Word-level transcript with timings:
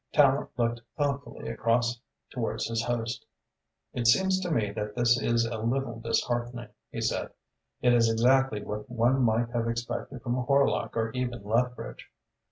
Tallente 0.11 0.49
looked 0.57 0.81
thoughtfully 0.97 1.47
across 1.49 2.01
towards 2.31 2.65
his 2.65 2.81
host. 2.85 3.23
"It 3.93 4.07
seems 4.07 4.39
to 4.39 4.49
me 4.49 4.71
that 4.71 4.95
this 4.95 5.15
is 5.15 5.45
a 5.45 5.59
little 5.59 5.99
disheartening," 5.99 6.69
he 6.91 7.01
said. 7.01 7.29
"It 7.83 7.93
is 7.93 8.09
exactly 8.09 8.63
what 8.63 8.89
one 8.89 9.21
might 9.21 9.49
have 9.51 9.67
expected 9.67 10.23
from 10.23 10.43
Horlock 10.43 10.97
or 10.97 11.11
even 11.11 11.43
Lethbridge. 11.43 12.09